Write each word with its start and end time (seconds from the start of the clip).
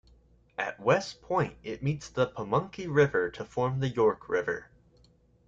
At 0.57 0.79
West 0.79 1.21
Point, 1.21 1.57
it 1.61 1.83
meets 1.83 2.09
the 2.09 2.29
Pamunkey 2.29 2.87
River 2.91 3.29
to 3.29 3.45
form 3.45 3.81
the 3.81 3.89
York 3.89 4.27
River. 4.27 4.71